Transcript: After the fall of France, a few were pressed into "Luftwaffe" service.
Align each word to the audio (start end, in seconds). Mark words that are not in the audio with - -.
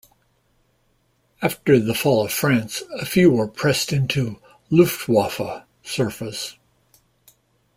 After 1.43 1.77
the 1.77 1.93
fall 1.93 2.25
of 2.25 2.33
France, 2.33 2.81
a 2.97 3.05
few 3.05 3.29
were 3.29 3.47
pressed 3.47 3.93
into 3.93 4.41
"Luftwaffe" 4.71 5.61
service. 5.83 6.55